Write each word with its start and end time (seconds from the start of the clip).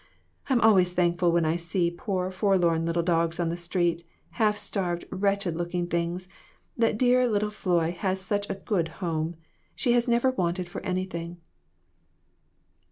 I 0.49 0.53
am 0.53 0.61
always 0.61 0.93
thankful 0.93 1.31
when 1.31 1.45
I 1.45 1.55
see 1.57 1.91
poor, 1.91 2.31
forlorn 2.31 2.87
little 2.87 3.03
dogs 3.03 3.39
on 3.39 3.49
the 3.49 3.55
street, 3.55 4.03
half 4.31 4.57
starved 4.57 5.03
and 5.11 5.21
wretched 5.21 5.55
looking, 5.55 5.87
that 6.75 6.97
dear 6.97 7.27
little 7.29 7.51
Floy 7.51 7.91
has 7.99 8.19
such 8.19 8.49
a 8.49 8.55
good 8.55 8.87
home. 8.97 9.35
She 9.75 9.91
has 9.91 10.07
never 10.07 10.31
wanted 10.31 10.67
for 10.67 10.81
anything." 10.81 11.37